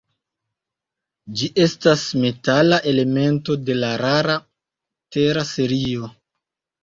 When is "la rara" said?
3.81-4.37